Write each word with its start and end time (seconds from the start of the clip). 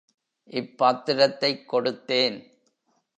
இப் 0.43 0.77
பாத்திரத்தைக் 0.77 1.73
கொடுத்தேன். 1.73 2.37